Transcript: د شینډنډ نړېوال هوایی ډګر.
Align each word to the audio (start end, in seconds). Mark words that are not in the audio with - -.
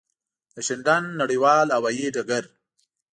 د 0.53 0.55
شینډنډ 0.67 1.07
نړېوال 1.21 1.67
هوایی 1.77 2.07
ډګر. 2.15 2.43